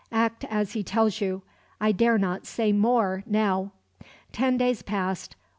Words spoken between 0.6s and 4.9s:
he tells you. I dare not say more, now." Ten days